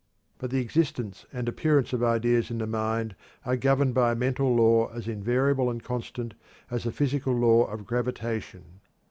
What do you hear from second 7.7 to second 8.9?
gravitation.